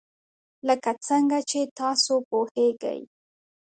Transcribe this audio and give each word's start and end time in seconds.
لکه 0.67 0.91
څنګه 1.07 1.39
چې 1.49 1.59
تاسو 1.79 2.13
پوهیږئ. 2.29 3.01